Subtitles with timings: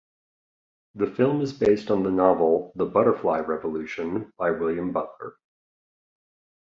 [0.95, 5.35] The film is based on the novel "The Butterfly Revolution" by William Butler.